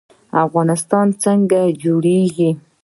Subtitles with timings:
[0.43, 2.49] افغانستان څنګه جوړیږي؟